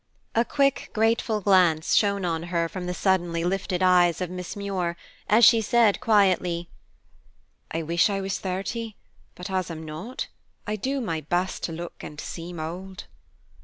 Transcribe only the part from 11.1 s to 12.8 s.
best to look and seem